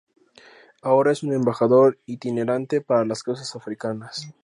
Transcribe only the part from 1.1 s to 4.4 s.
es un embajador itinerante para las causas africanas.